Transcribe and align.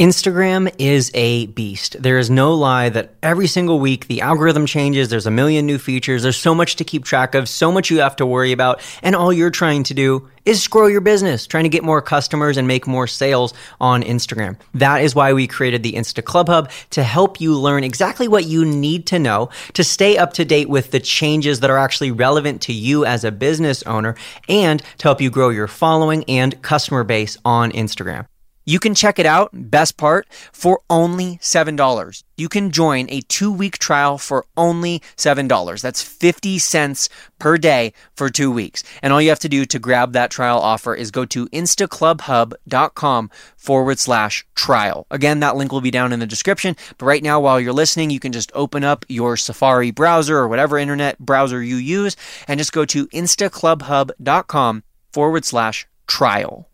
Instagram 0.00 0.74
is 0.78 1.10
a 1.12 1.44
beast. 1.48 2.02
There 2.02 2.16
is 2.16 2.30
no 2.30 2.54
lie 2.54 2.88
that 2.88 3.16
every 3.22 3.46
single 3.46 3.80
week 3.80 4.06
the 4.06 4.22
algorithm 4.22 4.64
changes, 4.64 5.10
there's 5.10 5.26
a 5.26 5.30
million 5.30 5.66
new 5.66 5.76
features, 5.76 6.22
there's 6.22 6.38
so 6.38 6.54
much 6.54 6.76
to 6.76 6.84
keep 6.84 7.04
track 7.04 7.34
of, 7.34 7.50
so 7.50 7.70
much 7.70 7.90
you 7.90 8.00
have 8.00 8.16
to 8.16 8.24
worry 8.24 8.52
about, 8.52 8.80
and 9.02 9.14
all 9.14 9.30
you're 9.30 9.50
trying 9.50 9.82
to 9.82 9.92
do 9.92 10.26
is 10.46 10.66
grow 10.68 10.86
your 10.86 11.02
business, 11.02 11.46
trying 11.46 11.64
to 11.64 11.68
get 11.68 11.84
more 11.84 12.00
customers 12.00 12.56
and 12.56 12.66
make 12.66 12.86
more 12.86 13.06
sales 13.06 13.52
on 13.78 14.02
Instagram. 14.02 14.56
That 14.72 15.02
is 15.02 15.14
why 15.14 15.34
we 15.34 15.46
created 15.46 15.82
the 15.82 15.92
Insta 15.92 16.24
Club 16.24 16.48
Hub 16.48 16.70
to 16.92 17.02
help 17.02 17.38
you 17.38 17.54
learn 17.54 17.84
exactly 17.84 18.26
what 18.26 18.46
you 18.46 18.64
need 18.64 19.04
to 19.08 19.18
know 19.18 19.50
to 19.74 19.84
stay 19.84 20.16
up 20.16 20.32
to 20.32 20.46
date 20.46 20.70
with 20.70 20.92
the 20.92 21.00
changes 21.00 21.60
that 21.60 21.68
are 21.68 21.76
actually 21.76 22.10
relevant 22.10 22.62
to 22.62 22.72
you 22.72 23.04
as 23.04 23.22
a 23.22 23.30
business 23.30 23.82
owner 23.82 24.14
and 24.48 24.82
to 24.96 25.02
help 25.02 25.20
you 25.20 25.28
grow 25.28 25.50
your 25.50 25.68
following 25.68 26.24
and 26.24 26.62
customer 26.62 27.04
base 27.04 27.36
on 27.44 27.70
Instagram. 27.72 28.24
You 28.70 28.78
can 28.78 28.94
check 28.94 29.18
it 29.18 29.26
out, 29.26 29.50
best 29.52 29.96
part, 29.96 30.28
for 30.52 30.80
only 30.88 31.38
$7. 31.38 32.22
You 32.36 32.48
can 32.48 32.70
join 32.70 33.06
a 33.10 33.20
two 33.22 33.50
week 33.50 33.78
trial 33.78 34.16
for 34.16 34.46
only 34.56 35.02
$7. 35.16 35.82
That's 35.82 36.02
50 36.02 36.60
cents 36.60 37.08
per 37.40 37.58
day 37.58 37.92
for 38.14 38.30
two 38.30 38.52
weeks. 38.52 38.84
And 39.02 39.12
all 39.12 39.20
you 39.20 39.30
have 39.30 39.40
to 39.40 39.48
do 39.48 39.64
to 39.64 39.78
grab 39.80 40.12
that 40.12 40.30
trial 40.30 40.60
offer 40.60 40.94
is 40.94 41.10
go 41.10 41.24
to 41.24 41.46
instaclubhub.com 41.46 43.30
forward 43.56 43.98
slash 43.98 44.46
trial. 44.54 45.04
Again, 45.10 45.40
that 45.40 45.56
link 45.56 45.72
will 45.72 45.80
be 45.80 45.90
down 45.90 46.12
in 46.12 46.20
the 46.20 46.24
description. 46.24 46.76
But 46.96 47.06
right 47.06 47.24
now, 47.24 47.40
while 47.40 47.58
you're 47.58 47.72
listening, 47.72 48.10
you 48.10 48.20
can 48.20 48.30
just 48.30 48.52
open 48.54 48.84
up 48.84 49.04
your 49.08 49.36
Safari 49.36 49.90
browser 49.90 50.36
or 50.36 50.46
whatever 50.46 50.78
internet 50.78 51.18
browser 51.18 51.60
you 51.60 51.74
use 51.74 52.14
and 52.46 52.60
just 52.60 52.72
go 52.72 52.84
to 52.84 53.08
instaclubhub.com 53.08 54.84
forward 55.12 55.44
slash 55.44 55.88
trial. 56.06 56.69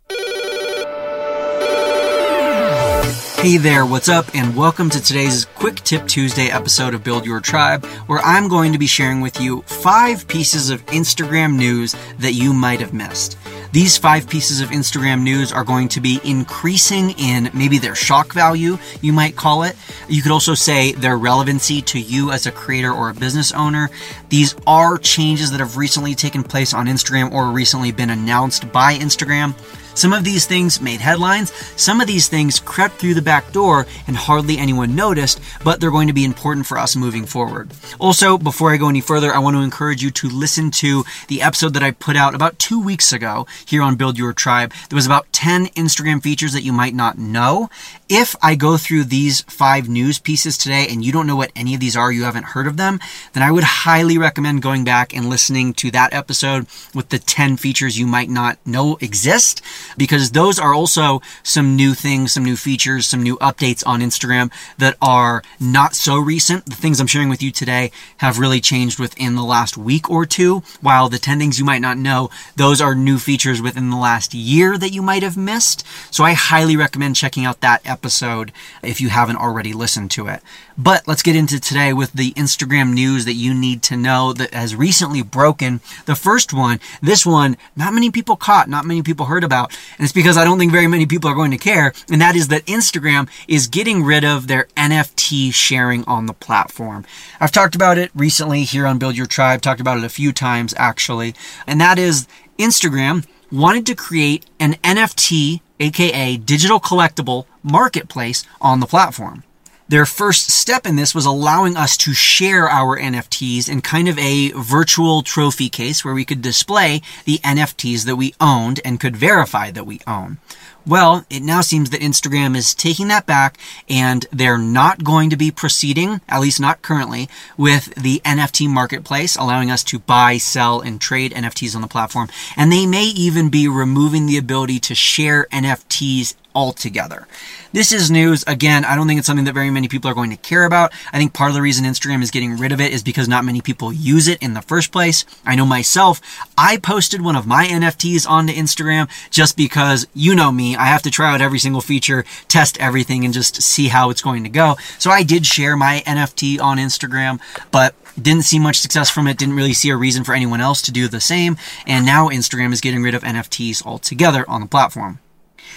Hey 3.47 3.59
there, 3.59 3.87
what's 3.87 4.09
up, 4.09 4.27
and 4.35 4.57
welcome 4.57 4.91
to 4.91 5.01
today's 5.01 5.45
Quick 5.45 5.77
Tip 5.77 6.09
Tuesday 6.09 6.49
episode 6.49 6.95
of 6.95 7.05
Build 7.05 7.25
Your 7.25 7.39
Tribe, 7.39 7.87
where 8.09 8.19
I'm 8.19 8.49
going 8.49 8.73
to 8.73 8.79
be 8.79 8.89
sharing 8.89 9.21
with 9.21 9.41
you 9.41 9.63
five 9.63 10.27
pieces 10.27 10.69
of 10.69 10.85
Instagram 10.87 11.55
news 11.55 11.95
that 12.19 12.33
you 12.33 12.53
might 12.53 12.81
have 12.81 12.93
missed. 12.93 13.39
These 13.71 13.99
five 13.99 14.29
pieces 14.29 14.61
of 14.61 14.71
Instagram 14.71 15.23
news 15.23 15.53
are 15.53 15.63
going 15.63 15.87
to 15.91 16.01
be 16.01 16.19
increasing 16.25 17.11
in 17.11 17.49
maybe 17.55 17.79
their 17.79 17.95
shock 17.95 18.33
value, 18.35 18.79
you 19.01 19.13
might 19.13 19.37
call 19.37 19.63
it. 19.63 19.77
You 20.09 20.23
could 20.23 20.33
also 20.33 20.55
say 20.55 20.91
their 20.91 21.17
relevancy 21.17 21.81
to 21.83 22.01
you 22.01 22.33
as 22.33 22.47
a 22.47 22.51
creator 22.51 22.93
or 22.93 23.11
a 23.11 23.15
business 23.15 23.53
owner. 23.53 23.91
These 24.29 24.57
are 24.67 24.99
changes 24.99 25.53
that 25.53 25.61
have 25.61 25.77
recently 25.77 26.17
taken 26.17 26.43
place 26.43 26.75
on 26.75 26.87
Instagram 26.87 27.31
or 27.31 27.53
recently 27.53 27.93
been 27.93 28.11
announced 28.11 28.73
by 28.73 28.97
Instagram. 28.97 29.55
Some 29.97 30.13
of 30.13 30.25
these 30.25 30.45
things 30.45 30.79
made 30.79 31.01
headlines, 31.01 31.55
some 31.75 32.03
of 32.03 32.07
these 32.07 32.29
things 32.29 32.61
crept 32.61 32.97
through 32.97 33.15
the 33.15 33.23
back 33.23 33.51
door 33.51 33.87
and 34.07 34.15
hardly 34.15 34.59
anyone 34.59 34.95
noticed, 34.95 35.41
but 35.65 35.81
they're 35.81 35.91
going 35.91 36.09
to 36.09 36.13
be 36.13 36.27
important 36.27 36.67
for 36.67 36.77
us 36.77 36.95
moving 36.95 37.25
forward. 37.25 37.71
Also, 37.99 38.37
before 38.37 38.71
I 38.71 38.77
go 38.77 38.91
any 38.91 39.01
further, 39.01 39.33
I 39.33 39.39
want 39.39 39.57
to 39.57 39.63
encourage 39.63 40.03
you 40.03 40.11
to 40.11 40.29
listen 40.29 40.71
to 40.73 41.03
the 41.29 41.41
episode 41.41 41.73
that 41.73 41.83
I 41.83 41.93
put 41.93 42.15
out 42.15 42.35
about 42.35 42.59
two 42.59 42.79
weeks 42.79 43.11
ago 43.11 43.47
here 43.65 43.81
on 43.81 43.97
Build 43.97 44.19
Your 44.19 44.35
Tribe. 44.35 44.75
There 44.91 44.97
was 44.97 45.07
about 45.07 45.33
10 45.33 45.69
Instagram 45.69 46.23
features 46.23 46.53
that 46.53 46.63
you 46.63 46.75
might 46.75 46.95
not 46.95 47.17
know. 47.17 47.71
If 48.07 48.37
I 48.43 48.55
go 48.55 48.77
through 48.77 49.05
these 49.05 49.41
five 49.43 49.89
news 49.89 50.19
pieces 50.19 50.59
today 50.59 50.87
and 50.91 51.03
you 51.03 51.11
don't 51.11 51.27
know 51.27 51.37
what 51.37 51.53
any 51.57 51.73
of 51.73 51.81
these 51.81 51.97
are, 51.97 52.13
you 52.13 52.25
haven't 52.25 52.45
heard 52.45 52.67
of 52.67 52.77
them, 52.77 53.01
then 53.33 53.43
I 53.43 53.51
would 53.51 53.65
highly 53.65 54.19
recommend 54.19 54.61
going 54.61 54.85
back 54.85 55.17
and 55.17 55.31
listening 55.31 55.73
to 55.75 55.91
that 55.93 56.13
episode 56.13 56.67
with 56.95 57.09
the 57.09 57.19
10 57.19 57.57
features 57.57 57.99
you 57.99 58.07
might 58.07 58.29
not 58.29 58.59
know 58.67 58.99
exist 59.01 59.63
because 59.97 60.31
those 60.31 60.59
are 60.59 60.75
also 60.75 61.21
some 61.43 61.77
new 61.77 61.95
things, 61.95 62.33
some 62.33 62.45
new 62.45 62.57
features, 62.57 63.07
some 63.07 63.23
new 63.23 63.37
updates 63.39 63.83
on 63.87 64.01
Instagram 64.01 64.53
that 64.79 64.97
are 65.01 65.43
not 65.61 65.95
so 65.95 66.17
recent. 66.19 66.67
The 66.67 66.75
things 66.75 67.01
I'm 67.01 67.07
sharing 67.07 67.29
with 67.29 67.43
you 67.43 67.51
today 67.51 67.91
have 68.19 68.39
really 68.39 68.61
changed 68.61 68.99
within 68.99 69.35
the 69.35 69.45
last 69.45 69.77
week 69.77 70.11
or 70.11 70.27
two, 70.27 70.63
while 70.81 71.09
the 71.09 71.19
10 71.19 71.39
things 71.39 71.59
you 71.59 71.65
might 71.65 71.81
not 71.81 71.99
know, 71.99 72.31
those 72.57 72.81
are 72.81 72.95
new 72.95 73.19
features 73.19 73.63
within 73.63 73.91
the 73.91 73.97
last 73.97 74.35
year 74.35 74.79
that 74.79 74.93
you 74.93 75.03
might 75.03 75.23
have 75.23 75.37
missed. 75.37 75.87
So 76.11 76.25
I 76.25 76.33
highly 76.33 76.77
recommend 76.77 77.17
checking 77.17 77.45
out 77.45 77.61
that 77.61 77.83
episode 77.85 78.07
episode 78.17 78.53
if 78.83 79.01
you 79.01 79.09
haven't 79.09 79.37
already 79.37 79.73
listened 79.73 80.11
to 80.13 80.29
it. 80.29 80.41
But 80.79 81.09
let's 81.09 81.23
get 81.23 81.37
into 81.37 81.59
today 81.59 81.93
with 81.93 82.13
the 82.13 82.33
Instagram 82.33 82.93
news 82.93 83.25
that 83.25 83.35
you 83.35 83.55
need 83.55 83.83
to 83.85 83.97
know 83.97 84.33
that 84.33 84.53
has 84.53 84.77
recently 84.77 85.23
broken. 85.23 85.81
The 86.05 86.15
first 86.15 86.53
one, 86.53 86.81
this 87.01 87.25
one, 87.25 87.57
not 87.75 87.95
many 87.95 88.11
people 88.11 88.37
caught, 88.37 88.69
not 88.69 88.85
many 88.85 89.03
people 89.03 89.27
heard 89.27 89.45
about, 89.45 89.76
and 89.99 90.05
it's 90.05 90.13
because 90.13 90.37
I 90.37 90.45
don't 90.45 90.59
think 90.59 90.73
very 90.73 90.87
many 90.87 91.07
people 91.07 91.31
are 91.31 91.35
going 91.35 91.51
to 91.51 91.59
care, 91.59 91.93
and 92.11 92.21
that 92.21 92.37
is 92.37 92.49
that 92.49 92.67
Instagram 92.67 93.29
is 93.49 93.67
getting 93.67 94.03
rid 94.03 94.25
of 94.25 94.47
their 94.47 94.69
NFT 94.77 95.53
sharing 95.53 96.05
on 96.05 96.27
the 96.27 96.35
platform. 96.35 97.05
I've 97.41 97.53
talked 97.53 97.75
about 97.75 97.99
it 97.99 98.11
recently 98.15 98.65
here 98.65 98.87
on 98.87 98.99
Build 98.99 99.17
Your 99.17 99.27
Tribe, 99.27 99.63
talked 99.63 99.81
about 99.81 99.99
it 99.99 100.05
a 100.05 100.09
few 100.09 100.33
times 100.33 100.75
actually, 100.77 101.35
and 101.67 101.81
that 101.81 101.99
is 101.99 102.27
Instagram 102.59 103.27
wanted 103.51 103.87
to 103.87 103.95
create 103.95 104.47
an 104.59 104.75
NFT, 104.83 105.61
aka 105.81 106.37
digital 106.37 106.81
collectible 106.81 107.47
marketplace 107.63 108.45
on 108.61 108.81
the 108.81 108.87
platform. 108.87 109.45
Their 109.89 110.07
first 110.07 110.51
step 110.51 110.85
in 110.85 110.97
this 110.97 111.15
was 111.15 111.27
allowing 111.27 111.77
us 111.77 111.97
to 111.99 112.13
share 112.13 112.69
our 112.69 112.99
NFTs 112.99 113.69
in 113.69 113.83
kind 113.83 114.09
of 114.09 114.19
a 114.19 114.51
virtual 114.51 115.23
trophy 115.23 115.69
case 115.69 116.05
where 116.05 116.15
we 116.15 116.25
could 116.25 116.43
display 116.43 117.03
the 117.25 117.39
NFTs 117.39 118.05
that 118.05 118.17
we 118.17 118.35
owned 118.41 118.81
and 118.85 118.99
could 118.99 119.17
verify 119.17 119.71
that 119.71 119.87
we 119.87 120.01
own. 120.05 120.39
Well, 120.85 121.25
it 121.31 121.43
now 121.43 121.61
seems 121.61 121.91
that 121.91 122.01
Instagram 122.01 122.57
is 122.57 122.75
taking 122.75 123.09
that 123.09 123.27
back 123.27 123.59
and 123.89 124.27
they're 124.33 124.59
not 124.59 125.05
going 125.05 125.31
to 125.31 125.37
be 125.37 125.51
proceeding, 125.53 126.21
at 126.29 126.41
least 126.41 126.61
not 126.61 126.83
currently, 126.83 127.29
with 127.57 127.93
the 127.95 128.21
NFT 128.25 128.69
marketplace, 128.69 129.37
allowing 129.37 129.71
us 129.71 129.83
to 129.85 130.01
buy, 130.01 130.37
sell, 130.39 130.81
and 130.81 131.01
trade 131.01 131.33
NFTs 131.33 131.75
on 131.77 131.83
the 131.83 131.89
platform. 131.89 132.29
And 132.57 132.73
they 132.73 132.87
may 132.87 133.05
even 133.07 133.51
be 133.51 133.69
removing 133.69 134.27
the 134.27 134.39
ability 134.39 134.81
to 134.81 134.95
share 134.95 135.47
NFTs 135.53 136.35
altogether. 136.57 137.29
This 137.73 137.93
is 137.93 138.11
news. 138.11 138.43
Again, 138.47 138.87
I 138.87 138.97
don't 138.97 139.07
think 139.07 139.19
it's 139.19 139.27
something 139.27 139.45
that 139.45 139.53
very 139.53 139.69
many 139.69 139.87
people 139.87 140.11
are 140.11 140.15
going 140.15 140.31
to 140.31 140.37
care 140.39 140.65
about. 140.65 140.95
I 141.13 141.19
think 141.19 141.35
part 141.35 141.51
of 141.51 141.55
the 141.55 141.61
reason 141.61 141.85
Instagram 141.85 142.23
is 142.23 142.31
getting 142.31 142.57
rid 142.57 142.73
of 142.73 142.81
it 142.81 142.91
is 142.91 143.03
because 143.03 143.29
not 143.29 143.45
many 143.45 143.61
people 143.61 143.93
use 143.93 144.29
it 144.29 144.43
in 144.43 144.55
the 144.55 144.63
first 144.63 144.91
place. 144.91 145.27
I 145.45 145.57
know 145.57 145.67
myself, 145.67 146.23
I 146.57 146.79
posted 146.79 147.21
one 147.21 147.37
of 147.37 147.47
my 147.47 147.67
NFTs 147.67 148.27
onto 148.27 148.55
Instagram 148.55 149.11
just 149.31 149.59
because 149.59 150.07
you 150.15 150.35
know 150.35 150.51
me, 150.51 150.75
I 150.75 150.87
have 150.87 151.03
to 151.03 151.11
try 151.11 151.35
out 151.35 151.43
every 151.43 151.59
single 151.59 151.83
feature, 151.83 152.25
test 152.49 152.79
everything, 152.81 153.27
and 153.27 153.35
just 153.35 153.61
see 153.61 153.89
how 153.89 154.09
it's 154.09 154.23
going 154.23 154.45
to 154.45 154.49
go. 154.49 154.77
So 154.99 155.11
I 155.11 155.23
did 155.23 155.45
share 155.45 155.77
my 155.77 156.03
NFT 156.07 156.59
on 156.59 156.79
Instagram, 156.79 157.41
but 157.71 157.95
didn't 158.21 158.45
see 158.45 158.59
much 158.59 158.81
success 158.81 159.11
from 159.11 159.27
it, 159.27 159.37
didn't 159.37 159.57
really 159.57 159.75
see 159.75 159.91
a 159.91 159.97
reason 159.97 160.25
for 160.25 160.35
anyone 160.35 160.63
else 160.63 160.81
to 160.83 160.93
do 160.93 161.09
the 161.09 161.21
same, 161.21 161.59
and 161.87 162.07
now 162.07 162.31
Instagram 162.31 162.73
is 162.73 162.81
getting 162.81 163.03
rid 163.03 163.15
of 163.15 163.23
NFTs 163.23 163.85
altogether 163.85 164.49
on 164.49 164.63
the 164.63 164.67
platform. 164.67 165.19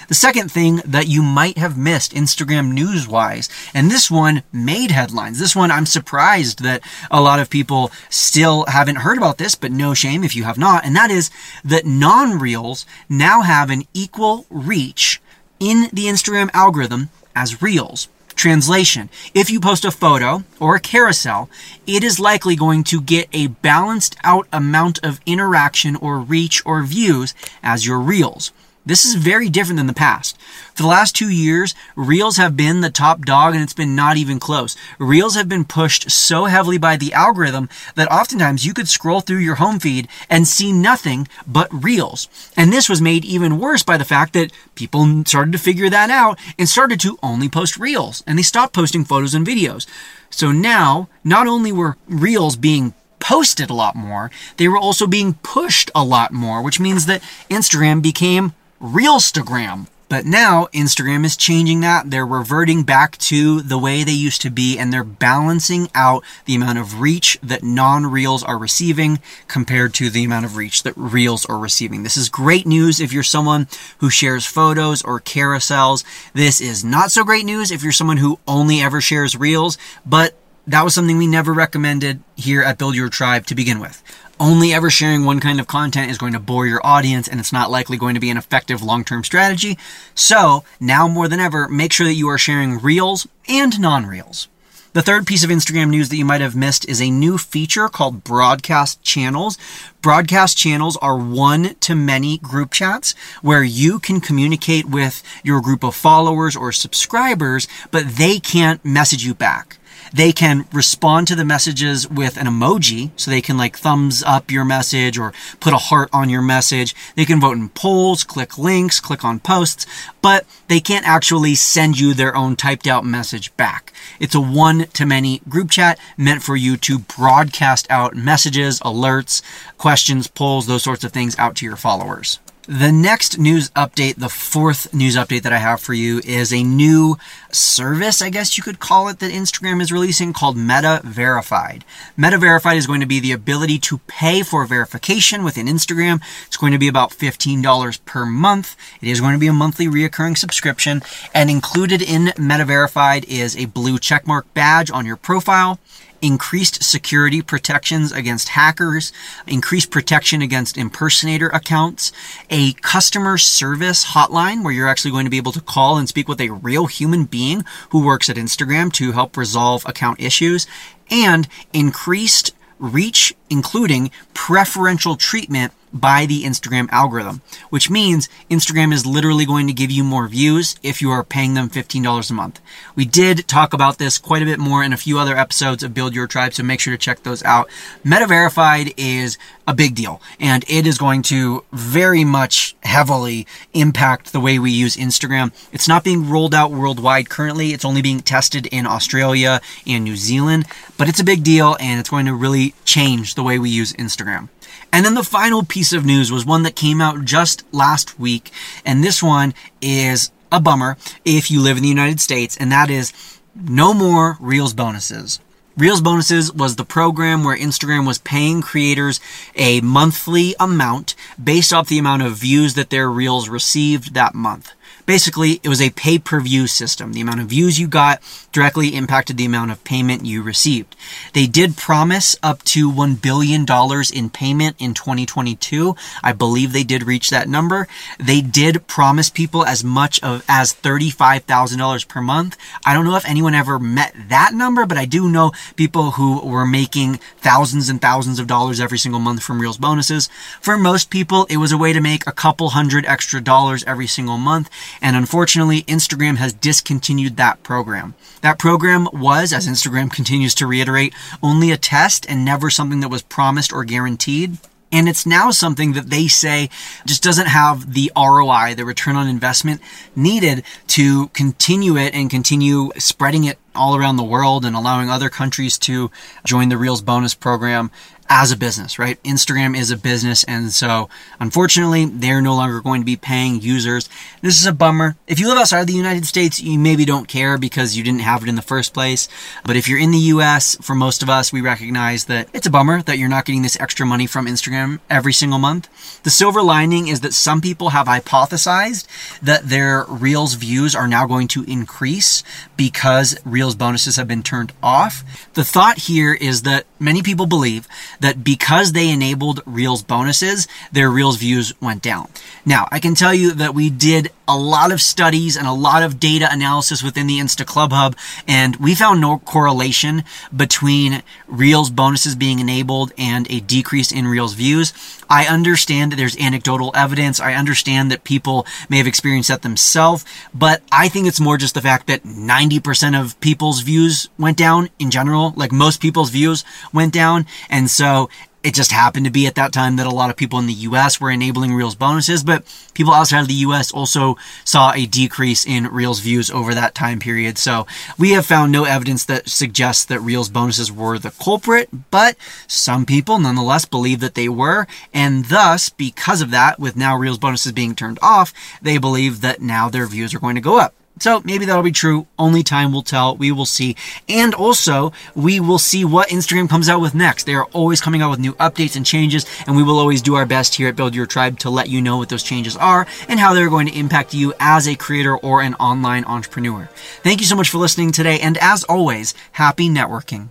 The 0.08 0.16
second 0.16 0.52
thing 0.52 0.82
that 0.86 1.08
you 1.08 1.22
might 1.22 1.58
have 1.58 1.78
missed 1.78 2.14
Instagram 2.14 2.72
news 2.72 3.08
wise, 3.08 3.50
and 3.74 3.90
this 3.90 4.10
one 4.10 4.44
made 4.52 4.92
headlines. 4.92 5.40
This 5.40 5.56
one, 5.56 5.72
I'm 5.72 5.86
surprised 5.86 6.64
that 6.64 6.82
a 7.12 7.22
lot 7.22 7.40
of 7.40 7.50
people 7.50 7.92
still 8.10 8.66
haven't 8.68 8.98
heard 8.98 9.18
about 9.18 9.38
this, 9.38 9.56
but 9.56 9.72
no 9.72 9.94
shame 9.94 10.24
if 10.24 10.36
you 10.36 10.44
have 10.44 10.58
not. 10.58 10.86
And 10.86 10.96
that 10.96 11.12
is 11.12 11.32
that 11.64 11.86
non 11.86 12.40
reels 12.40 12.86
now 13.08 13.42
have 13.42 13.70
an 13.70 13.84
equal 13.94 14.46
reach 14.50 15.22
in 15.60 15.90
the 15.94 16.06
Instagram 16.06 16.50
algorithm 16.54 17.10
as 17.36 17.62
reels. 17.62 18.08
Translation 18.36 19.10
If 19.34 19.50
you 19.50 19.60
post 19.60 19.84
a 19.84 19.92
photo 19.92 20.46
or 20.62 20.76
a 20.76 20.80
carousel, 20.80 21.50
it 21.86 22.06
is 22.06 22.22
likely 22.22 22.56
going 22.56 22.86
to 22.86 23.02
get 23.02 23.28
a 23.34 23.48
balanced 23.48 24.16
out 24.24 24.48
amount 24.54 25.04
of 25.04 25.20
interaction 25.26 25.98
or 25.98 26.20
reach 26.20 26.66
or 26.66 26.84
views 26.84 27.34
as 27.62 27.86
your 27.86 28.00
reels. 28.00 28.54
This 28.90 29.06
is 29.06 29.14
very 29.14 29.50
different 29.50 29.78
than 29.78 29.86
the 29.86 29.94
past. 29.94 30.36
For 30.74 30.82
the 30.82 30.90
last 30.90 31.16
two 31.16 31.30
years, 31.30 31.76
Reels 31.96 32.38
have 32.38 32.58
been 32.58 32.82
the 32.82 32.90
top 32.90 33.22
dog 33.24 33.54
and 33.54 33.62
it's 33.62 33.72
been 33.72 33.96
not 33.96 34.18
even 34.18 34.40
close. 34.40 34.76
Reels 34.98 35.36
have 35.36 35.48
been 35.48 35.64
pushed 35.64 36.10
so 36.10 36.46
heavily 36.46 36.80
by 36.80 36.98
the 36.98 37.14
algorithm 37.14 37.70
that 37.94 38.12
oftentimes 38.12 38.66
you 38.66 38.74
could 38.74 38.88
scroll 38.88 39.22
through 39.22 39.38
your 39.38 39.56
home 39.56 39.78
feed 39.78 40.08
and 40.28 40.48
see 40.48 40.74
nothing 40.74 41.28
but 41.46 41.72
Reels. 41.72 42.28
And 42.58 42.74
this 42.74 42.90
was 42.90 43.00
made 43.00 43.24
even 43.26 43.60
worse 43.60 43.84
by 43.84 43.96
the 43.96 44.06
fact 44.06 44.34
that 44.34 44.52
people 44.74 45.24
started 45.28 45.52
to 45.52 45.60
figure 45.60 45.92
that 45.92 46.10
out 46.10 46.40
and 46.58 46.68
started 46.68 47.00
to 47.02 47.20
only 47.22 47.48
post 47.48 47.78
Reels 47.78 48.24
and 48.26 48.40
they 48.40 48.42
stopped 48.42 48.74
posting 48.74 49.06
photos 49.06 49.36
and 49.36 49.46
videos. 49.46 49.86
So 50.32 50.52
now, 50.52 51.10
not 51.24 51.46
only 51.46 51.72
were 51.72 51.98
Reels 52.08 52.56
being 52.56 52.96
posted 53.20 53.70
a 53.70 53.76
lot 53.76 53.96
more, 53.96 54.32
they 54.58 54.68
were 54.68 54.80
also 54.80 55.06
being 55.06 55.36
pushed 55.44 55.92
a 55.94 56.04
lot 56.04 56.34
more, 56.34 56.64
which 56.64 56.80
means 56.80 57.06
that 57.06 57.22
Instagram 57.52 58.02
became 58.02 58.54
Reelstagram. 58.82 59.88
But 60.10 60.26
now 60.26 60.68
Instagram 60.74 61.24
is 61.24 61.38
changing 61.38 61.82
that. 61.82 62.10
They're 62.10 62.26
reverting 62.26 62.82
back 62.82 63.16
to 63.20 63.62
the 63.62 63.78
way 63.78 64.04
they 64.04 64.12
used 64.12 64.42
to 64.42 64.50
be 64.50 64.76
and 64.76 64.92
they're 64.92 65.04
balancing 65.04 65.88
out 65.94 66.24
the 66.46 66.56
amount 66.56 66.80
of 66.80 67.00
reach 67.00 67.38
that 67.44 67.62
non 67.62 68.08
reels 68.08 68.44
are 68.44 68.58
receiving 68.58 69.20
compared 69.48 69.94
to 69.96 70.10
the 70.10 70.24
amount 70.24 70.46
of 70.46 70.56
reach 70.56 70.82
that 70.82 70.98
reels 70.98 71.46
are 71.46 71.60
receiving. 71.60 72.02
This 72.02 72.18
is 72.18 72.28
great 72.28 72.66
news 72.66 73.00
if 73.00 73.14
you're 73.14 73.22
someone 73.22 73.68
who 74.00 74.10
shares 74.10 74.48
photos 74.48 75.04
or 75.04 75.20
carousels. 75.20 76.04
This 76.34 76.60
is 76.60 76.84
not 76.84 77.12
so 77.12 77.24
great 77.24 77.46
news 77.46 77.70
if 77.70 77.84
you're 77.84 77.92
someone 77.92 78.18
who 78.18 78.40
only 78.48 78.82
ever 78.82 79.02
shares 79.02 79.36
reels, 79.36 79.78
but 80.08 80.34
that 80.66 80.84
was 80.84 80.96
something 80.96 81.18
we 81.20 81.28
never 81.28 81.54
recommended 81.54 82.24
here 82.36 82.64
at 82.64 82.80
Build 82.80 82.96
Your 82.96 83.10
Tribe 83.10 83.46
to 83.48 83.56
begin 83.56 83.80
with 83.80 84.02
only 84.40 84.74
ever 84.74 84.90
sharing 84.90 85.26
one 85.26 85.40
kind 85.40 85.60
of 85.60 85.68
content 85.68 86.12
is 86.12 86.18
going 86.18 86.34
to 86.34 86.40
bore 86.40 86.66
your 86.68 86.86
audience 86.86 87.28
and 87.28 87.40
it's 87.40 87.54
not 87.54 87.72
likely 87.72 87.98
going 87.98 88.14
to 88.14 88.20
be 88.20 88.30
an 88.30 88.38
effective 88.38 88.82
long 88.82 89.04
term 89.04 89.24
strategy. 89.24 89.78
So, 90.16 90.64
now 90.80 91.08
more 91.08 91.28
than 91.28 91.40
ever, 91.40 91.68
make 91.68 91.94
sure 91.94 92.06
that 92.06 92.14
you 92.14 92.30
are 92.30 92.38
sharing 92.38 92.80
reels 92.80 93.28
and 93.48 93.80
non 93.80 94.06
reels. 94.06 94.48
The 94.94 95.04
third 95.04 95.28
piece 95.28 95.44
of 95.44 95.52
Instagram 95.52 95.92
news 95.92 96.10
that 96.10 96.18
you 96.18 96.26
might 96.26 96.42
have 96.42 96.56
missed 96.56 96.90
is 96.90 97.00
a 97.00 97.12
new 97.12 97.38
feature 97.38 97.90
called 97.90 98.24
broadcast 98.24 99.04
channels. 99.04 99.58
Broadcast 100.02 100.58
channels 100.58 100.98
are 100.98 101.16
one 101.16 101.76
to 101.82 101.94
many 101.94 102.40
group 102.40 102.72
chats 102.72 103.14
where 103.44 103.64
you 103.64 104.00
can 104.00 104.20
communicate 104.20 104.86
with 104.86 105.22
your 105.44 105.62
group 105.62 105.84
of 105.84 105.94
followers 105.94 106.56
or 106.56 106.72
subscribers, 106.72 107.68
but 107.92 108.18
they 108.18 108.40
can't 108.40 108.84
message 108.84 109.24
you 109.24 109.36
back. 109.36 109.79
They 110.14 110.32
can 110.32 110.66
respond 110.74 111.28
to 111.28 111.36
the 111.36 111.46
messages 111.46 112.10
with 112.10 112.38
an 112.38 112.48
emoji, 112.48 113.12
so 113.16 113.30
they 113.30 113.42
can 113.42 113.58
like 113.58 113.78
thumbs 113.78 114.24
up 114.24 114.52
your 114.52 114.66
message 114.66 115.18
or 115.18 115.34
put 115.60 115.74
a 115.74 115.78
heart 115.78 116.10
on 116.12 116.30
your 116.30 116.42
message. 116.42 116.96
They 117.16 117.26
can 117.26 117.40
vote 117.40 117.58
in 117.58 117.70
polls, 117.70 118.24
click 118.24 118.58
links, 118.58 119.00
click 119.00 119.24
on 119.24 119.40
posts, 119.40 119.86
but 120.22 120.46
they 120.68 120.80
can't 120.80 121.08
actually 121.08 121.56
send 121.56 122.00
you 122.00 122.14
their 122.14 122.36
own 122.36 122.56
typed 122.56 122.88
out 122.88 123.06
message 123.06 123.56
back. 123.58 123.94
It's 124.20 124.36
a 124.36 124.42
one 124.42 124.88
to 124.94 125.06
many 125.06 125.42
group 125.48 125.70
chat 125.70 126.00
meant 126.18 126.44
for 126.44 126.56
you 126.56 126.78
to 126.78 127.00
broadcast 127.00 127.88
out 127.90 128.16
messages, 128.16 128.80
alerts, 128.82 129.42
questions, 129.78 130.28
polls, 130.28 130.68
those 130.68 130.84
sorts 130.84 131.04
of 131.04 131.12
things 131.12 131.38
out 131.38 131.56
to 131.58 131.66
your 131.66 131.76
followers. 131.76 132.40
The 132.70 132.92
next 132.92 133.40
news 133.40 133.72
update, 133.72 134.18
the 134.18 134.30
fourth 134.30 134.94
news 134.94 135.16
update 135.16 135.42
that 135.42 135.52
I 135.52 135.58
have 135.58 135.82
for 135.82 135.96
you 135.96 136.22
is 136.24 136.54
a 136.54 136.62
new 136.62 137.18
service, 137.52 138.22
I 138.22 138.30
guess 138.30 138.60
you 138.60 138.64
could 138.64 138.80
call 138.80 139.08
it, 139.08 139.18
that 139.18 139.32
Instagram 139.32 139.82
is 139.82 139.92
releasing 139.92 140.34
called 140.34 140.56
Meta 140.56 141.02
Verified. 141.04 141.84
Meta 142.16 142.38
Verified 142.38 142.78
is 142.78 142.86
going 142.86 143.00
to 143.00 143.08
be 143.08 143.20
the 143.20 143.32
ability 143.32 143.80
to 143.80 143.98
pay 144.06 144.44
for 144.44 144.68
verification 144.68 145.44
within 145.44 145.66
Instagram. 145.66 146.22
It's 146.46 146.58
going 146.58 146.74
to 146.74 146.78
be 146.78 146.88
about 146.88 147.10
$15 147.10 148.06
per 148.06 148.24
month. 148.24 148.76
It 149.02 149.08
is 149.08 149.20
going 149.20 149.34
to 149.34 149.40
be 149.40 149.48
a 149.48 149.52
monthly 149.52 149.88
reoccurring 149.88 150.38
subscription. 150.38 151.02
And 151.34 151.50
included 151.50 152.04
in 152.04 152.34
Meta 152.38 152.66
Verified 152.66 153.26
is 153.26 153.58
a 153.58 153.66
blue 153.66 153.98
checkmark 153.98 154.44
badge 154.54 154.92
on 154.92 155.08
your 155.08 155.18
profile 155.18 155.80
increased 156.22 156.84
security 156.84 157.42
protections 157.42 158.12
against 158.12 158.50
hackers, 158.50 159.12
increased 159.48 159.92
protection 159.92 160.42
against 160.42 160.78
impersonator 160.78 161.50
accounts, 161.50 162.12
a 162.50 162.74
customer 162.74 163.38
service 163.38 164.08
hotline 164.08 164.64
where 164.64 164.74
you're 164.74 164.88
actually 164.88 165.12
going 165.12 165.26
to 165.26 165.32
be 165.32 165.38
able 165.38 165.52
to 165.52 165.62
call 165.62 165.98
and 165.98 166.08
speak 166.10 166.28
with 166.28 166.42
a 166.42 166.50
real 166.50 166.88
human 166.88 167.26
being 167.26 167.64
who 167.90 168.04
works 168.04 168.30
at 168.30 168.36
Instagram 168.36 168.92
to 168.94 169.12
help 169.12 169.38
resolve 169.38 169.86
account 169.86 170.20
issues, 170.20 170.68
and 171.10 171.48
increased 171.74 172.54
reach, 172.80 173.34
including 173.50 174.12
preferential 174.34 175.16
treatment 175.16 175.74
by 175.94 176.26
the 176.26 176.44
Instagram 176.44 176.90
algorithm, 176.92 177.42
which 177.70 177.90
means 177.90 178.30
Instagram 178.50 178.94
is 178.94 179.06
literally 179.06 179.46
going 179.46 179.68
to 179.68 179.74
give 179.74 179.92
you 179.92 180.04
more 180.04 180.28
views 180.28 180.76
if 180.84 181.02
you 181.02 181.10
are 181.12 181.24
paying 181.24 181.54
them 181.54 181.70
$15 181.70 182.30
a 182.30 182.34
month. 182.34 182.62
We 182.96 183.06
did 183.06 183.48
talk 183.48 183.74
about 183.74 183.98
this 183.98 184.18
quite 184.18 184.42
a 184.42 184.46
bit 184.46 184.60
more 184.60 184.84
in 184.84 184.94
a 184.94 184.98
few 184.98 185.18
other 185.18 185.38
episodes 185.38 185.84
of 185.84 185.94
Build 185.94 186.14
Your 186.14 186.28
Tribe, 186.28 186.54
so 186.54 186.64
make 186.64 186.80
sure 186.80 186.94
to 186.94 186.98
check 186.98 187.24
those 187.24 187.44
out. 187.44 187.70
Meta 188.04 188.28
Verified 188.28 188.94
is 188.98 189.38
a 189.68 189.74
big 189.74 189.96
deal, 189.96 190.22
and 190.40 190.66
it 190.68 190.88
is 190.88 190.98
going 190.98 191.22
to 191.24 191.64
very 191.72 192.24
much 192.24 192.76
heavily 192.84 193.46
impact 193.74 194.32
the 194.32 194.40
way 194.40 194.58
we 194.58 194.72
use 194.72 194.96
Instagram. 194.96 195.52
It's 195.72 195.88
not 195.88 196.04
being 196.04 196.30
rolled 196.30 196.56
out 196.56 196.72
worldwide 196.72 197.30
currently, 197.30 197.74
it's 197.74 197.86
only 197.86 198.02
being 198.02 198.20
tested 198.20 198.66
in 198.68 198.86
Australia 198.86 199.62
and 199.86 200.04
New 200.04 200.16
Zealand, 200.16 200.66
but 200.98 201.08
it's 201.08 201.20
a 201.20 201.24
big 201.24 201.44
deal 201.44 201.78
and 201.80 202.00
it's 202.00 202.10
going 202.10 202.26
to 202.26 202.34
really 202.34 202.74
change 202.84 203.36
the 203.36 203.44
way 203.44 203.60
we 203.60 203.70
use 203.70 203.94
Instagram. 203.94 204.50
And 204.92 205.06
then 205.06 205.14
the 205.14 205.24
final 205.24 205.64
piece 205.64 205.79
of 205.94 206.06
news 206.06 206.32
was 206.32 206.46
one 206.46 206.64
that 206.64 206.76
came 206.76 207.02
out 207.02 207.26
just 207.26 207.64
last 207.74 208.20
week. 208.20 208.52
And 208.86 209.04
this 209.04 209.24
one 209.24 209.54
is 209.82 210.32
a 210.52 210.60
bummer 210.60 210.98
if 211.26 211.50
you 211.50 211.62
live 211.62 211.78
in 211.78 211.84
the 211.84 211.90
United 211.90 212.20
States, 212.20 212.58
and 212.58 212.72
that 212.72 212.90
is 212.90 213.14
no 213.56 213.94
more 213.94 214.38
Reels 214.40 214.74
bonuses. 214.74 215.40
Reels 215.80 216.02
Bonuses 216.02 216.52
was 216.52 216.76
the 216.76 216.84
program 216.84 217.46
where 217.46 217.56
Instagram 217.56 218.06
was 218.06 218.18
paying 218.18 218.62
creators 218.62 219.22
a 219.56 219.80
monthly 219.80 220.54
amount 220.60 221.16
based 221.42 221.72
off 221.72 221.88
the 221.88 221.98
amount 221.98 222.22
of 222.22 222.36
views 222.36 222.74
that 222.74 222.90
their 222.90 223.10
Reels 223.10 223.48
received 223.48 224.14
that 224.14 224.36
month. 224.36 224.74
Basically, 225.10 225.60
it 225.64 225.70
was 225.70 225.82
a 225.82 225.90
pay 225.90 226.20
per 226.20 226.40
view 226.40 226.68
system. 226.68 227.14
The 227.14 227.22
amount 227.22 227.42
of 227.42 227.48
views 227.48 227.80
you 227.80 227.88
got 227.88 228.22
directly 228.52 228.90
impacted 228.90 229.38
the 229.38 229.46
amount 229.46 229.72
of 229.72 229.84
payment 229.84 230.24
you 230.24 230.44
received. 230.44 230.96
They 231.34 231.48
did 231.48 231.78
promise 231.78 232.36
up 232.44 232.62
to 232.66 232.92
$1 232.92 233.20
billion 233.20 233.66
in 234.14 234.30
payment 234.30 234.76
in 234.78 234.94
2022. 234.94 235.96
I 236.24 236.34
believe 236.34 236.74
they 236.74 236.84
did 236.84 237.08
reach 237.08 237.32
that 237.32 237.50
number. 237.50 237.88
They 238.20 238.42
did 238.42 238.86
promise 238.86 239.32
people 239.32 239.66
as 239.66 239.84
much 239.84 240.22
of 240.22 240.46
as 240.48 240.76
$35,000 240.76 242.08
per 242.08 242.22
month. 242.22 242.56
I 242.86 242.94
don't 242.94 243.06
know 243.06 243.16
if 243.16 243.28
anyone 243.28 243.56
ever 243.56 243.80
met 243.80 244.14
that 244.28 244.54
number, 244.54 244.86
but 244.86 245.00
I 245.00 245.06
do 245.06 245.28
know 245.28 245.54
people 245.76 246.12
who 246.12 246.40
were 246.46 246.68
making 246.68 247.16
thousands 247.38 247.90
and 247.90 248.00
thousands 248.00 248.38
of 248.38 248.46
dollars 248.46 248.80
every 248.80 249.00
single 249.00 249.20
month 249.20 249.42
from 249.42 249.60
Reels 249.60 249.80
bonuses. 249.80 250.30
For 250.62 250.78
most 250.78 251.10
people, 251.10 251.48
it 251.50 251.58
was 251.58 251.72
a 251.72 251.80
way 251.80 251.94
to 251.94 252.00
make 252.00 252.28
a 252.28 252.32
couple 252.32 252.70
hundred 252.70 253.08
extra 253.08 253.42
dollars 253.42 253.84
every 253.86 254.06
single 254.06 254.38
month. 254.38 254.70
And 255.02 255.16
unfortunately, 255.16 255.84
Instagram 255.84 256.38
has 256.38 256.54
discontinued 256.54 257.38
that 257.38 257.64
program. 257.64 258.16
That 258.42 258.60
program 258.60 259.08
was, 259.14 259.54
as 259.54 259.68
Instagram 259.68 260.12
continues 260.12 260.54
to 260.56 260.68
reiterate, 260.68 261.14
only 261.42 261.72
a 261.72 261.78
test 261.78 262.26
and 262.30 262.44
never 262.44 262.70
something 262.70 263.00
that 263.00 263.10
was 263.10 263.22
promised 263.22 263.72
or 263.72 263.84
guaranteed. 263.84 264.58
And 264.92 265.08
it's 265.08 265.26
now 265.26 265.52
something 265.52 265.94
that 265.94 266.10
they 266.10 266.28
say 266.28 266.70
just 267.06 267.22
doesn't 267.22 267.48
have 267.48 267.94
the 267.94 268.12
ROI, 268.18 268.74
the 268.76 268.86
return 268.86 269.16
on 269.16 269.28
investment 269.28 269.82
needed 270.16 270.64
to 270.88 271.28
continue 271.28 271.96
it 271.96 272.16
and 272.16 272.30
continue 272.30 272.92
spreading 272.98 273.44
it 273.44 273.60
all 273.76 273.96
around 273.96 274.18
the 274.18 274.24
world 274.24 274.66
and 274.66 274.76
allowing 274.76 275.10
other 275.10 275.30
countries 275.30 275.78
to 275.78 276.10
join 276.44 276.70
the 276.70 276.78
Reels 276.78 277.02
bonus 277.02 277.36
program 277.36 277.92
as 278.30 278.52
a 278.52 278.58
business, 278.58 279.00
right? 279.00 279.22
Instagram 279.24 279.76
is 279.76 279.90
a 279.90 279.98
business. 279.98 280.44
And 280.44 280.72
so 280.72 281.10
unfortunately, 281.40 282.06
they're 282.06 282.42
no 282.42 282.56
longer 282.56 282.80
going 282.80 283.02
to 283.02 283.06
be 283.06 283.16
paying 283.16 283.60
users. 283.60 284.08
This 284.42 284.60
is 284.60 284.68
a 284.68 284.72
bummer. 284.72 285.18
If 285.28 285.40
you 285.40 285.48
live 285.48 285.58
outside 285.58 285.82
of 285.82 285.88
the 285.88 285.94
United 285.94 286.26
States, 286.26 286.62
you 286.62 286.78
maybe 286.78 287.06
don't 287.06 287.28
care 287.28 287.58
because 287.58 287.98
you 287.98 288.04
didn't 288.04 288.22
have 288.22 288.44
it 288.44 288.50
in 288.50 288.56
the 288.56 288.62
first 288.62 288.94
place. 288.94 289.28
But 289.66 289.76
if 289.76 289.90
you're 289.90 290.00
in 290.00 290.12
the 290.12 290.18
US, 290.18 290.78
for 290.80 290.94
most 290.94 291.24
of 291.24 291.30
us, 291.30 291.52
we 291.52 291.62
recognize 291.62 292.26
that 292.26 292.48
it's 292.54 292.68
a 292.68 292.72
bummer 292.72 293.02
that 293.02 293.18
you're 293.18 293.28
not 293.28 293.46
getting 293.46 293.64
this 293.64 293.80
extra 293.80 294.06
money 294.06 294.28
from 294.28 294.46
Instagram 294.46 295.00
every 295.10 295.34
single 295.34 295.60
month. 295.60 295.90
The 296.24 296.30
silver 296.30 296.62
lining 296.62 297.08
is 297.08 297.22
that 297.22 297.34
some 297.34 297.62
people 297.62 297.90
have 297.90 298.08
hypothesized 298.08 299.08
that 299.42 299.70
their 299.70 300.06
Reels 300.08 300.54
views 300.54 300.96
are 300.96 301.08
now 301.08 301.26
going 301.26 301.48
to 301.50 301.64
increase 301.64 302.44
because 302.78 303.38
Reels 303.44 303.76
bonuses 303.76 304.18
have 304.18 304.28
been 304.28 304.44
turned 304.44 304.72
off. 304.84 305.24
The 305.54 305.64
thought 305.64 305.98
here 305.98 306.34
is 306.34 306.62
that 306.62 306.86
many 307.00 307.22
people 307.22 307.46
believe 307.46 307.88
that 308.20 308.44
because 308.44 308.92
they 308.92 309.10
enabled 309.10 309.62
Reels 309.66 310.04
bonuses, 310.04 310.68
their 310.92 311.10
Reels 311.10 311.38
views 311.38 311.74
went 311.82 312.02
down. 312.02 312.30
Now, 312.66 312.88
I 312.92 313.00
can 313.00 313.16
tell 313.16 313.34
you 313.34 313.52
that 313.54 313.74
we 313.74 313.90
did 313.90 314.32
a 314.48 314.58
lot 314.58 314.92
of 314.92 315.00
studies 315.00 315.56
and 315.56 315.68
a 315.68 315.72
lot 315.72 316.02
of 316.02 316.20
data 316.20 316.48
analysis 316.52 317.04
within 317.04 317.28
the 317.28 317.38
Insta 317.38 317.66
Club 317.66 317.92
Hub, 317.92 318.16
and 318.48 318.76
we 318.78 318.96
found 318.96 319.22
no 319.22 319.38
correlation 319.38 320.24
between 320.56 321.22
Reels 321.48 321.92
bonuses 321.92 322.36
being 322.36 322.60
enabled 322.60 323.14
and 323.18 323.50
a 323.52 323.60
decrease 323.60 324.12
in 324.12 324.28
Reels 324.28 324.56
views. 324.56 324.92
I 325.30 325.46
understand 325.46 326.12
that 326.12 326.16
there's 326.16 326.38
anecdotal 326.38 326.92
evidence. 326.96 327.40
I 327.40 327.54
understand 327.54 328.12
that 328.12 328.24
people 328.24 328.66
may 328.90 328.98
have 328.98 329.06
experienced 329.06 329.50
that 329.50 329.62
themselves, 329.62 330.26
but 330.54 330.82
I 330.92 331.10
think 331.10 331.28
it's 331.28 331.40
more 331.40 331.58
just 331.58 331.76
the 331.76 331.82
fact 331.82 332.08
that 332.08 332.24
90% 332.24 333.20
of 333.20 333.40
people's 333.40 333.82
views 333.82 334.30
went 334.40 334.58
down 334.58 334.90
in 334.98 335.12
general. 335.12 335.54
Like 335.56 335.72
most 335.72 336.02
people's 336.02 336.32
views 336.32 336.66
went 336.94 337.14
down. 337.14 337.46
And 337.70 337.90
so 337.90 338.30
it 338.64 338.74
just 338.74 338.92
happened 338.92 339.26
to 339.26 339.32
be 339.32 339.48
at 339.48 339.56
that 339.56 339.72
time 339.72 339.96
that 339.96 340.08
a 340.08 340.12
lot 340.14 340.30
of 340.30 340.36
people 340.36 340.60
in 340.60 340.66
the 340.66 340.74
US 340.74 341.20
were 341.22 341.32
enabling 341.32 341.74
Reels 341.74 341.96
bonuses, 341.96 342.44
but 342.44 342.64
people 342.94 343.14
outside 343.14 343.40
of 343.42 343.48
the 343.48 343.54
US 343.66 343.92
also 343.92 344.36
saw 344.66 344.92
a 344.92 345.06
decrease 345.06 345.66
in 345.66 345.88
Reels 345.88 346.20
views 346.20 346.52
over 346.52 346.74
that 346.74 346.94
time 346.94 347.20
period. 347.20 347.58
So 347.58 347.88
we 348.18 348.32
have 348.32 348.46
found 348.46 348.72
no 348.72 348.84
evidence 348.84 349.24
that 349.26 349.50
suggests 349.50 350.04
that 350.06 350.20
Reels 350.20 350.50
bonuses 350.50 350.92
were 350.92 351.18
the 351.18 351.32
culprit, 351.32 351.90
but 352.12 352.36
some 352.68 353.06
people 353.06 353.40
nonetheless 353.40 353.86
believe 353.86 354.20
that 354.20 354.36
they 354.36 354.50
were. 354.50 354.88
And 355.14 355.46
thus, 355.46 355.90
because 355.90 356.42
of 356.42 356.52
that, 356.52 356.80
with 356.80 356.98
now 356.98 357.16
Reels 357.16 357.38
bonuses 357.38 357.72
being 357.72 357.96
turned 357.96 358.20
off, 358.22 358.54
they 358.82 358.98
believe 358.98 359.40
that 359.42 359.62
now 359.62 359.90
their 359.90 360.06
views 360.06 360.34
are 360.34 360.40
going 360.40 360.56
to 360.56 360.62
go 360.62 360.80
up. 360.80 360.94
So 361.20 361.42
maybe 361.44 361.66
that'll 361.66 361.84
be 361.84 361.92
true. 361.92 362.28
Only 362.38 362.64
time 362.64 362.92
will 362.92 363.04
tell. 363.04 363.36
We 363.36 363.52
will 363.52 363.66
see. 363.66 363.96
And 364.28 364.54
also, 364.54 365.12
we 365.36 365.60
will 365.60 365.80
see 365.80 366.06
what 366.06 366.30
Instagram 366.30 366.70
comes 366.70 366.90
out 366.90 367.02
with 367.02 367.14
next. 367.14 367.46
They 367.46 367.56
are 367.56 367.66
always 367.66 368.02
coming 368.02 368.22
out 368.22 368.32
with 368.32 368.40
new 368.40 368.54
updates 368.54 368.96
and 368.96 369.06
changes, 369.06 369.46
and 369.68 369.76
we 369.76 369.84
will 369.84 370.00
always 370.00 370.22
do 370.22 370.36
our 370.36 370.46
best 370.46 370.76
here 370.76 370.88
at 370.88 370.96
Build 370.96 371.16
Your 371.16 371.26
Tribe 371.26 371.60
to 371.60 371.70
let 371.70 371.90
you 371.90 372.02
know 372.02 372.18
what 372.18 372.30
those 372.30 372.44
changes 372.44 372.78
are 372.78 373.06
and 373.28 373.40
how 373.40 373.54
they're 373.54 373.70
going 373.70 373.88
to 373.88 373.98
impact 373.98 374.34
you 374.34 374.54
as 374.60 374.88
a 374.88 374.96
creator 374.96 375.38
or 375.38 375.62
an 375.62 375.76
online 375.76 376.26
entrepreneur. 376.26 376.90
Thank 377.24 377.40
you 377.42 377.46
so 377.46 377.56
much 377.56 377.70
for 377.70 377.78
listening 377.78 378.12
today, 378.12 378.40
and 378.40 378.58
as 378.58 378.84
always, 378.86 379.34
happy 379.52 379.90
networking. 379.90 380.50